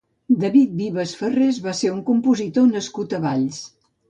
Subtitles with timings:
[0.43, 3.63] David Vives Farrés va ser un compositor nascut a Valls.